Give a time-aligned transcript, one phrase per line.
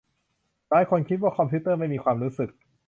[0.69, 2.49] หลายคนคิดว่าคอมพิวเตอร์ไม่มีความรู้สึก